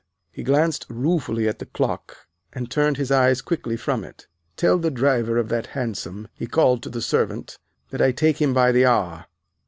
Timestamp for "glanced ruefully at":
0.41-1.59